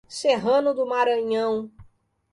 Serrano 0.07 0.73
do 0.73 0.83
Maranhão 0.83 1.69